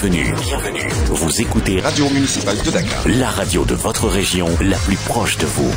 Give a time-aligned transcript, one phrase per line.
[0.00, 0.32] Bienvenue.
[0.44, 0.88] Bienvenue.
[1.06, 3.08] Vous écoutez Radio Municipale de Dakar.
[3.08, 5.72] La radio de votre région, la plus proche de vous.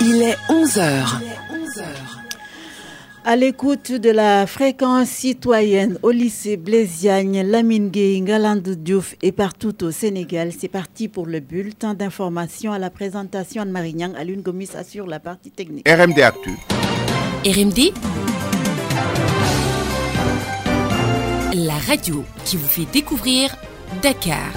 [0.00, 1.20] Il est 11 heures.
[3.24, 8.22] À l'écoute de la fréquence citoyenne au lycée Blaisiagne, Lamine Gueye,
[8.76, 13.70] Diouf et partout au Sénégal, c'est parti pour le bulletin d'information à la présentation de
[13.72, 14.12] Marignan.
[14.16, 15.88] Alune Gomis assure la partie technique.
[15.88, 16.50] RMD Actu.
[17.44, 17.92] RMD
[21.64, 23.56] La radio qui vous fait découvrir
[24.02, 24.52] Dakar.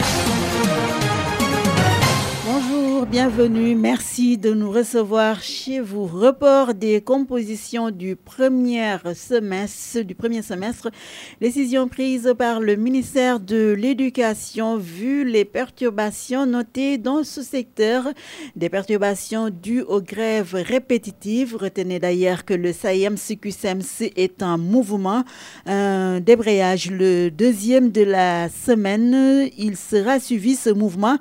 [3.05, 3.75] Bienvenue.
[3.75, 6.05] Merci de nous recevoir chez vous.
[6.05, 10.16] Report des compositions du premier semestre, du.
[11.39, 18.03] Décision prise par le ministère de l'Éducation vu les perturbations notées dans ce secteur.
[18.55, 21.55] Des perturbations dues aux grèves répétitives.
[21.55, 25.23] Retenez d'ailleurs que le SAIEM CQSMC est en mouvement.
[25.66, 29.50] Un débrayage le deuxième de la semaine.
[29.58, 31.17] Il sera suivi ce mouvement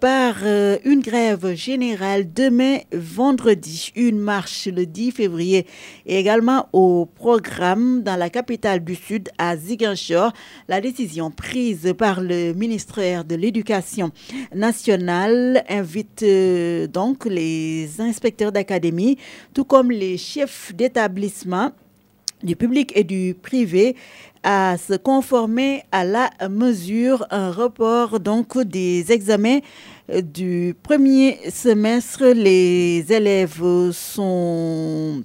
[0.00, 5.66] par euh, une grève générale demain vendredi, une marche le 10 février
[6.06, 10.32] et également au programme dans la capitale du Sud à Ziguinchor.
[10.68, 14.12] La décision prise par le ministère de l'Éducation
[14.54, 19.18] nationale invite euh, donc les inspecteurs d'académie,
[19.52, 21.72] tout comme les chefs d'établissement
[22.42, 23.96] du public et du privé
[24.42, 29.60] à se conformer à la mesure, un report donc des examens
[30.22, 32.24] du premier semestre.
[32.24, 35.22] Les élèves sont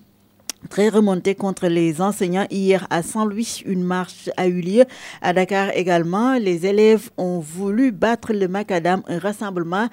[0.69, 2.47] très remontés contre les enseignants.
[2.49, 4.85] Hier à Saint-Louis, une marche a eu lieu.
[5.21, 9.87] À Dakar également, les élèves ont voulu battre le macadam, un rassemblement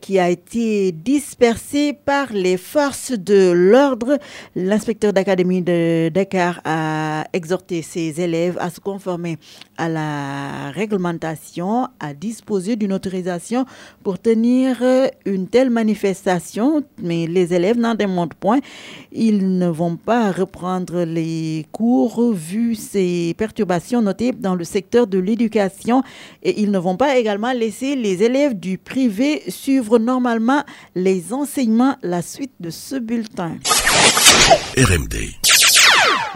[0.00, 4.18] qui a été dispersé par les forces de l'ordre.
[4.54, 9.38] L'inspecteur d'académie de Dakar a exhorté ses élèves à se conformer
[9.76, 13.66] à la réglementation, à disposer d'une autorisation
[14.02, 14.82] pour tenir
[15.24, 16.82] une telle manifestation.
[17.02, 18.60] Mais les élèves n'en démontrent point.
[19.12, 25.18] Ils ne vont pas reprendre les cours vu ces perturbations notées dans le secteur de
[25.18, 26.02] l'éducation
[26.42, 30.62] et ils ne vont pas également laisser les élèves du privé suivre normalement
[30.94, 33.56] les enseignements la suite de ce bulletin.
[34.76, 35.14] RMD.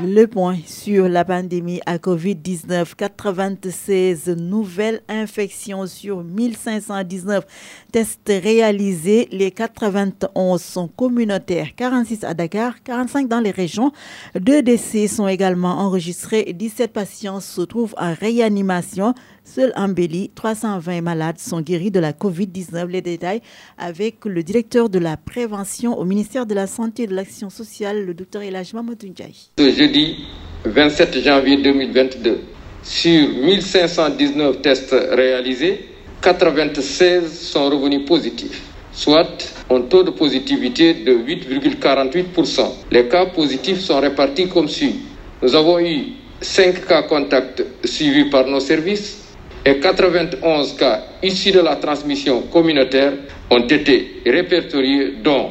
[0.02, 7.44] Le point sur la pandémie à Covid-19, 96 nouvelles infections sur 1519
[7.92, 9.28] tests réalisés.
[9.30, 13.92] Les 91 sont communautaires, 46 à Dakar, 45 dans les régions.
[14.34, 16.50] Deux décès sont également enregistrés.
[16.52, 19.14] 17 patients se trouvent en réanimation.
[19.44, 22.86] Seul en Béli, 320 malades sont guéris de la COVID-19.
[22.88, 23.40] Les détails
[23.78, 28.04] avec le directeur de la prévention au ministère de la Santé et de l'Action sociale,
[28.04, 29.32] le docteur Elajma Motunjai.
[29.58, 30.24] Ce jeudi
[30.64, 32.40] 27 janvier 2022,
[32.82, 35.86] sur 1519 tests réalisés,
[36.20, 38.62] 96 sont revenus positifs,
[38.92, 39.26] soit
[39.70, 42.60] un taux de positivité de 8,48%.
[42.90, 45.00] Les cas positifs sont répartis comme suit.
[45.42, 46.12] Nous avons eu
[46.42, 49.29] 5 cas contacts suivis par nos services
[49.64, 53.12] et 91 cas issus de la transmission communautaire
[53.50, 55.50] ont été répertoriés, dont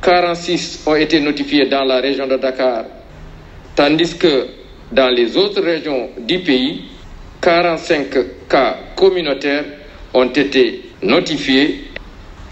[0.00, 2.84] 46 ont été notifiés dans la région de Dakar,
[3.74, 4.46] tandis que
[4.92, 6.82] dans les autres régions du pays,
[7.40, 9.64] 45 cas communautaires
[10.14, 11.84] ont été notifiés.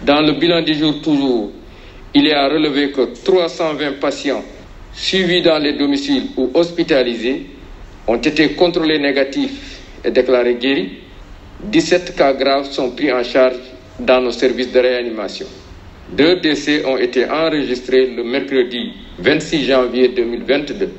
[0.02, 1.52] Dans le bilan du jour toujours,
[2.14, 4.42] il est à relever que 320 patients
[4.92, 7.46] suivis dans les domiciles ou hospitalisés
[8.08, 9.69] ont été contrôlés négatifs
[10.04, 10.90] et déclarés guéris.
[11.64, 13.56] 17 cas graves sont pris en charge
[13.98, 15.46] dans nos services de réanimation.
[16.12, 20.90] Deux décès ont été enregistrés le mercredi 26 janvier 2022.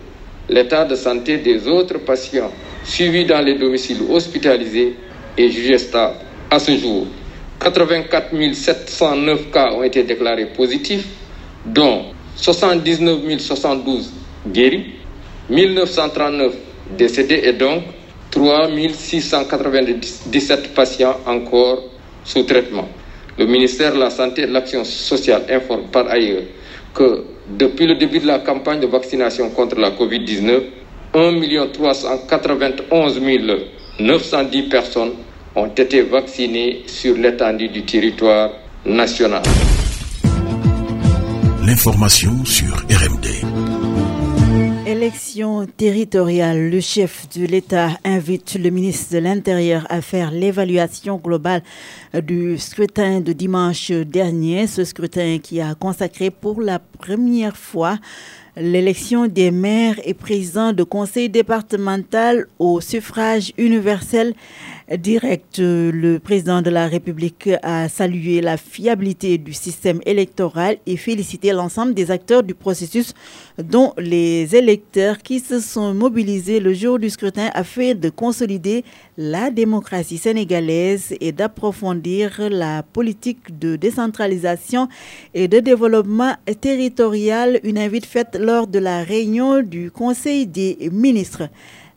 [0.50, 2.52] L'état de santé des autres patients
[2.84, 4.96] suivis dans les domiciles hospitalisés
[5.38, 6.16] est jugé stable.
[6.50, 7.08] À ce jour,
[7.60, 11.08] 84 709 cas ont été déclarés positifs,
[11.66, 12.06] dont
[12.36, 14.12] 79 072
[14.48, 14.86] guéris,
[15.50, 16.54] 1939
[16.98, 17.84] décédés et donc
[18.42, 21.84] 3 697 patients encore
[22.24, 22.88] sous traitement.
[23.38, 26.42] Le ministère de la Santé et de l'Action sociale informe par ailleurs
[26.96, 30.60] que depuis le début de la campagne de vaccination contre la COVID-19,
[31.14, 33.22] 1 391
[34.00, 35.12] 910 personnes
[35.56, 38.50] ont été vaccinées sur l'étendue du territoire
[38.86, 39.44] national.
[41.64, 43.71] L'information sur RMD.
[45.02, 51.64] Élection territoriale, le chef de l'État invite le ministre de l'Intérieur à faire l'évaluation globale
[52.22, 57.98] du scrutin de dimanche dernier, ce scrutin qui a consacré pour la première fois
[58.58, 64.34] L'élection des maires et présidents de conseil départemental au suffrage universel
[64.98, 71.52] direct, le président de la République a salué la fiabilité du système électoral et félicité
[71.52, 73.14] l'ensemble des acteurs du processus,
[73.58, 78.84] dont les électeurs qui se sont mobilisés le jour du scrutin afin de consolider
[79.18, 84.88] la démocratie sénégalaise et d'approfondir la politique de décentralisation
[85.34, 91.44] et de développement territorial, une invite faite lors de la réunion du Conseil des ministres.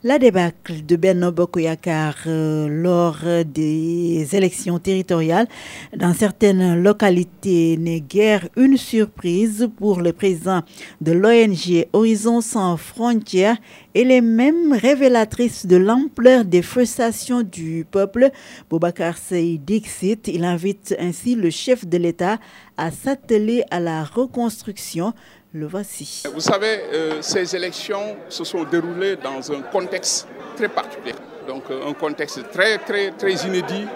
[0.06, 5.48] La débâcle de Benno Bokoyakar euh, lors des élections territoriales
[5.96, 10.60] dans certaines localités n'est guère une surprise pour le président
[11.00, 13.56] de l'ONG Horizon sans frontières.
[13.94, 18.30] Elle est même révélatrice de l'ampleur des frustrations du peuple.
[18.68, 22.38] Boubacar Dixit, il invite ainsi le chef de l'État
[22.76, 25.14] à s'atteler à la reconstruction
[25.54, 26.24] le voici.
[26.34, 31.14] Vous savez, euh, ces élections se sont déroulées dans un contexte très particulier.
[31.46, 33.86] Donc euh, un contexte très, très, très inédit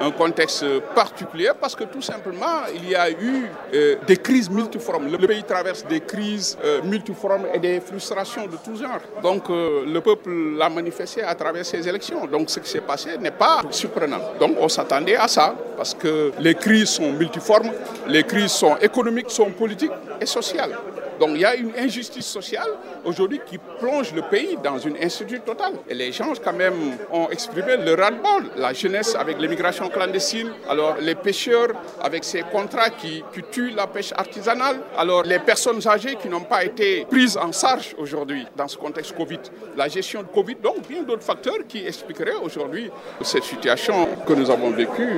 [0.00, 0.64] un contexte
[0.96, 5.12] particulier parce que tout simplement, il y a eu euh, des crises multiformes.
[5.12, 9.02] Le pays traverse des crises multiformes et des frustrations de tous genres.
[9.22, 12.26] Donc le peuple l'a manifesté à travers ces élections.
[12.26, 14.18] Donc ce qui s'est passé n'est pas surprenant.
[14.40, 17.70] Donc on s'attendait à ça parce que les crises sont multiformes,
[18.08, 20.72] les crises sont économiques, sont politiques et sociales.
[21.22, 22.66] Donc il y a une injustice sociale
[23.04, 25.74] aujourd'hui qui plonge le pays dans une insécurité totale.
[25.88, 26.74] Et les gens quand même
[27.12, 28.50] ont exprimé le ras-le-bol.
[28.56, 31.68] La jeunesse avec l'immigration clandestine, alors les pêcheurs
[32.02, 33.22] avec ces contrats qui,
[33.52, 37.94] tuent la pêche artisanale, alors les personnes âgées qui n'ont pas été prises en charge
[37.98, 39.42] aujourd'hui dans ce contexte Covid,
[39.76, 42.90] la gestion de Covid, donc bien d'autres facteurs qui expliqueraient aujourd'hui
[43.20, 45.08] cette situation que nous avons vécue,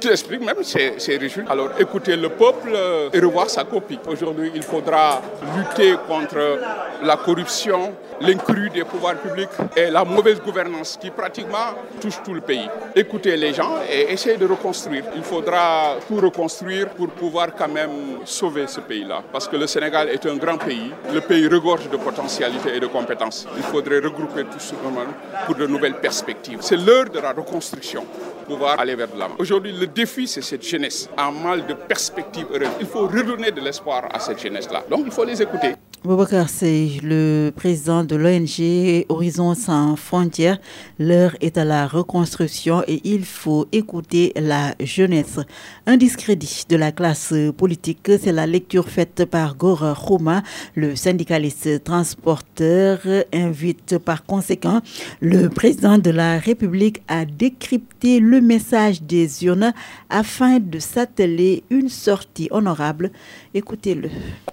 [0.00, 1.52] qui expliquent même ces, ces résultats.
[1.52, 2.76] Alors écoutez le peuple
[3.12, 4.00] et revoir sa copie.
[4.08, 5.22] Aujourd'hui, il faudra
[5.56, 6.58] lutter contre
[7.02, 12.40] la corruption, l'incrue des pouvoirs publics et la mauvaise gouvernance qui pratiquement touche tout le
[12.40, 12.68] pays.
[12.94, 15.04] Écoutez les gens et essayez de reconstruire.
[15.14, 19.22] Il faudra tout reconstruire pour pouvoir quand même sauver ce pays-là.
[19.32, 20.92] Parce que le Sénégal est un grand pays.
[21.12, 23.46] Le pays regorge de potentialités et de compétences.
[23.56, 25.08] Il faudrait regrouper tout ce monde
[25.46, 26.58] pour de nouvelles perspectives.
[26.60, 28.04] C'est l'heure de la reconstruction
[28.48, 29.36] pouvoir aller vers l'avant.
[29.38, 32.76] Aujourd'hui, le défi, c'est cette jeunesse en mal de perspectives heureuses.
[32.80, 34.84] Il faut redonner de l'espoir à cette jeunesse-là.
[34.90, 35.74] Donc, il faut les écouter.
[36.04, 40.58] Boubacar c'est le président de l'ONG Horizon sans frontières.
[41.00, 45.40] L'heure est à la reconstruction et il faut écouter la jeunesse.
[45.86, 50.44] Un discrédit de la classe politique, c'est la lecture faite par Gora Khouma,
[50.76, 53.00] le syndicaliste transporteur,
[53.34, 54.80] invite par conséquent
[55.20, 59.72] le président de la République à décrypter le message des urnes
[60.10, 63.10] afin de s'atteler une sortie honorable.
[63.58, 64.08] Écoutez-le.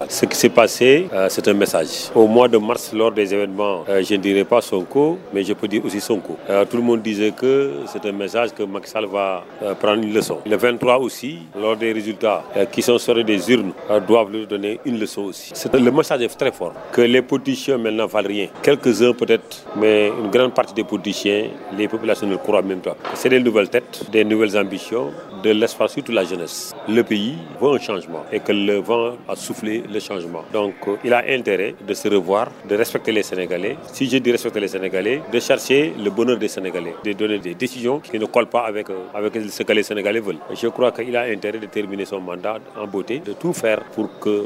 [0.08, 2.10] Ce qui s'est passé, euh, c'est un message.
[2.12, 5.52] Au mois de mars, lors des événements, euh, je ne dirais pas Sonko, mais je
[5.52, 6.36] peux dire aussi Sonko.
[6.50, 10.02] Euh, tout le monde disait que c'est un message que Macky Sall va euh, prendre
[10.02, 10.38] une leçon.
[10.44, 13.70] Le 23 aussi, lors des résultats qui sont sortis des urnes,
[14.08, 15.52] doivent lui donner une leçon aussi.
[15.72, 18.48] Le message est très fort, que les politiciens maintenant valent rien.
[18.60, 21.44] Quelques-uns peut-être, mais une grande partie des politiciens,
[21.78, 22.96] les populations ne le croient même pas.
[23.14, 25.12] C'est des nouvelles têtes, des nouvelles ambitions,
[25.44, 26.74] de l'espace, surtout la jeunesse.
[26.88, 28.95] Le pays veut un changement et que le vent
[29.28, 30.44] a soufflé le changement.
[30.52, 30.74] Donc
[31.04, 33.76] il a intérêt de se revoir, de respecter les Sénégalais.
[33.92, 37.54] Si je dis respecter les Sénégalais, de chercher le bonheur des Sénégalais, de donner des
[37.54, 40.38] décisions qui ne collent pas avec, euh, avec ce que les Sénégalais veulent.
[40.62, 44.08] Je crois qu'il a intérêt de terminer son mandat en beauté, de tout faire pour
[44.18, 44.44] que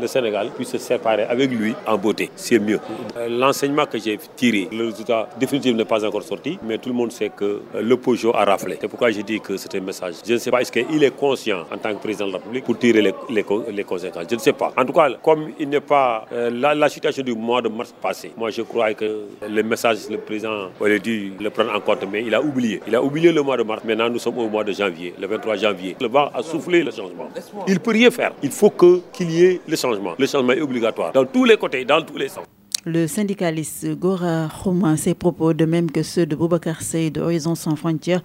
[0.00, 2.30] le Sénégal puisse se séparer avec lui en beauté.
[2.36, 2.78] C'est mieux.
[3.16, 6.94] Euh, l'enseignement que j'ai tiré, le résultat définitif n'est pas encore sorti, mais tout le
[6.94, 8.78] monde sait que euh, le Peugeot a raflé.
[8.80, 10.14] C'est pourquoi je dis que c'est un message.
[10.26, 12.64] Je ne sais pas, est-ce qu'il est conscient en tant que président de la République
[12.64, 14.24] pour tirer les, les, conséquences?
[14.28, 14.72] Je ne sais pas.
[14.76, 18.32] En tout cas, comme il n'est pas euh, la, situation du mois de mars passé,
[18.36, 22.22] moi je crois que le message, le président aurait dû le prendre en compte, mais
[22.22, 22.80] il a oublié.
[22.86, 23.82] Il a oublié le mois de mars.
[23.84, 25.96] Maintenant, nous sommes au mois de janvier, le 23 janvier.
[26.00, 27.28] Le vent a soufflé le changement.
[27.66, 28.32] Il ne peut rien faire.
[28.42, 29.85] Il faut qu'il y ait le changement.
[30.18, 32.44] Le changement est obligatoire dans tous les côtés, dans tous les sens.
[32.84, 37.56] Le syndicaliste Gora Khouma, ses propos, de même que ceux de Boubacar Sey de Horizon
[37.56, 38.22] sans frontières,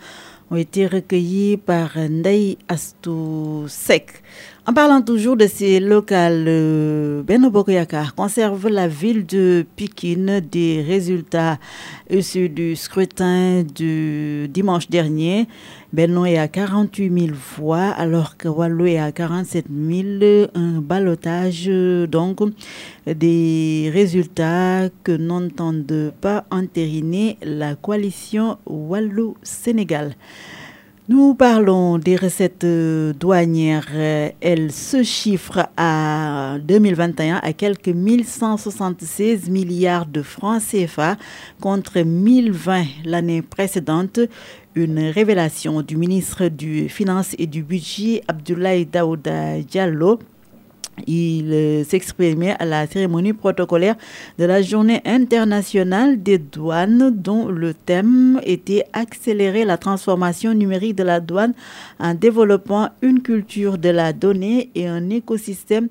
[0.52, 4.22] ont été recueillis par Ndei Astou Sek.
[4.68, 10.84] En parlant toujours de ces locales, euh, Beno Bokoyakar conserve la ville de Pékin des
[10.88, 11.58] résultats
[12.12, 15.48] issus du scrutin du dimanche dernier.
[15.94, 20.52] Beno est à 48 000 voix alors que Wallou est à 47 000.
[20.54, 22.42] Un balotage donc
[23.08, 30.14] des résultats que n'entendent pas entériner la coalition Wallou-Sénégal.
[31.10, 33.90] Nous parlons des recettes euh, douanières.
[34.40, 41.18] Elles se chiffrent à 2021 à quelques 1176 milliards de francs CFA
[41.60, 44.20] contre 1020 l'année précédente.
[44.76, 50.20] Une révélation du ministre du Finances et du Budget Abdoulaye Daouda Diallo
[51.08, 53.96] il euh, s'exprimait à la cérémonie protocolaire
[54.38, 61.04] de la journée internationale des douanes dont le thème était accélérer la transformation numérique de
[61.04, 61.54] la douane
[62.00, 65.88] en développant une culture de la donnée et un écosystème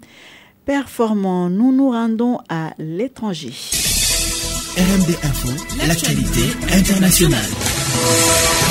[0.64, 1.50] performant.
[1.50, 3.52] Nous nous rendons à l'étranger.
[4.76, 5.49] RMD Info,
[5.87, 8.70] l'actualité internationale.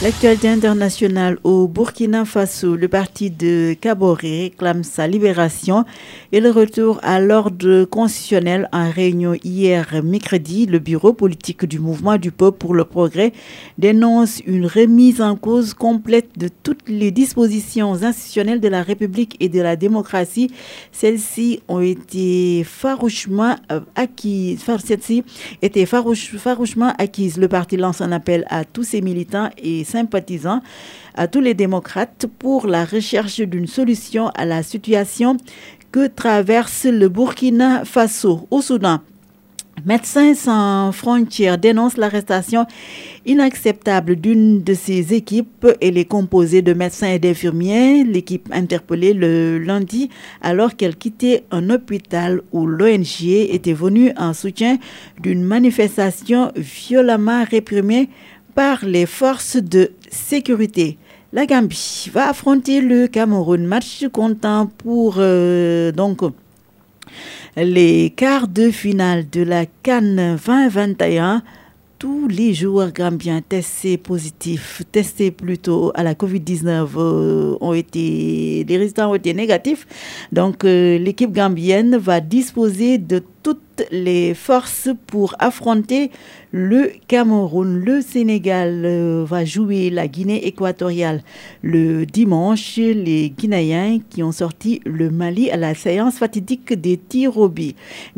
[0.00, 5.84] L'actualité internationale au Burkina Faso, le parti de Kaboré réclame sa libération
[6.30, 10.66] et le retour à l'ordre constitutionnel en réunion hier mercredi.
[10.66, 13.32] Le bureau politique du mouvement du peuple pour le progrès
[13.76, 19.48] dénonce une remise en cause complète de toutes les dispositions institutionnelles de la République et
[19.48, 20.52] de la démocratie.
[20.92, 23.80] Celles-ci ont été farouchement euh,
[26.38, 27.36] farouchement acquises.
[27.36, 30.62] Le parti lance un appel à tous ses militants et sympathisants
[31.14, 35.36] à tous les démocrates pour la recherche d'une solution à la situation
[35.90, 39.00] que traverse le Burkina Faso au Soudan.
[39.86, 42.66] Médecins sans frontières dénonce l'arrestation
[43.26, 45.66] inacceptable d'une de ses équipes.
[45.80, 48.04] Elle est composée de médecins et d'infirmiers.
[48.04, 50.10] L'équipe interpellée le lundi
[50.42, 54.78] alors qu'elle quittait un hôpital où l'ONG était venue en soutien
[55.20, 58.08] d'une manifestation violemment réprimée
[58.58, 60.98] par les forces de sécurité.
[61.32, 63.64] La Gambie va affronter le Cameroun.
[63.64, 66.22] Match comptant pour euh, donc
[67.56, 71.44] les quarts de finale de la Cannes 2021
[71.98, 78.76] tous les joueurs gambiens testés positifs, testés plutôt à la COVID-19, euh, ont été, les
[78.76, 79.86] résultats ont été négatifs.
[80.30, 86.10] Donc, euh, l'équipe gambienne va disposer de toutes les forces pour affronter
[86.52, 87.82] le Cameroun.
[87.82, 91.22] Le Sénégal euh, va jouer la Guinée équatoriale
[91.62, 92.76] le dimanche.
[92.76, 97.50] Les Guinéens qui ont sorti le Mali à la séance fatidique des tirs au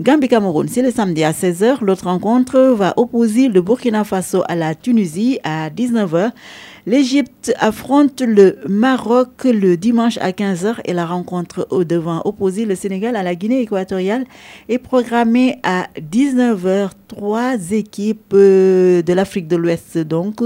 [0.00, 1.76] Gambie-Cameroun, c'est le samedi à 16h.
[1.82, 6.32] L'autre rencontre va opposer le Burkina Faso à la Tunisie à 19h.
[6.86, 12.74] L'Égypte affronte le Maroc le dimanche à 15h et la rencontre au devant opposée le
[12.74, 14.24] Sénégal à la Guinée équatoriale
[14.68, 16.90] est programmée à 19h.
[17.08, 20.40] Trois équipes euh, de l'Afrique de l'Ouest donc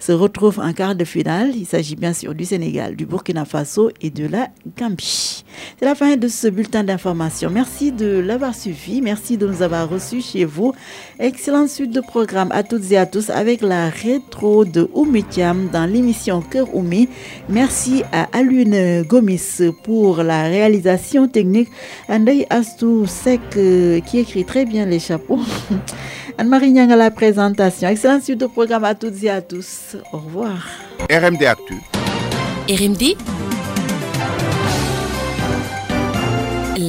[0.00, 1.52] se retrouvent en quart de finale.
[1.54, 5.44] Il s'agit bien sûr du Sénégal, du Burkina Faso et de la Gambie.
[5.78, 7.50] C'est la fin de ce bulletin d'information.
[7.50, 9.00] Merci de l'avoir suivi.
[9.00, 10.74] Merci de nous avoir reçus chez vous.
[11.18, 15.86] Excellente suite de programme à toutes et à tous avec la rétro de Oumetiam dans
[15.86, 17.08] l'émission Cœur Oumi.
[17.48, 21.68] Merci à Alune Gomis pour la réalisation technique.
[22.08, 25.38] Andei Astou Sek euh, qui écrit très bien les chapeaux.
[26.38, 27.88] Anne-Marie Nyang à la présentation.
[27.88, 29.96] Excellente suite de programme à toutes et à tous.
[30.12, 30.66] Au revoir.
[31.10, 31.74] RMD Actu.
[32.68, 33.16] RMD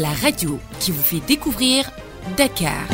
[0.01, 1.91] La radio qui vous fait découvrir
[2.37, 2.87] Dakar.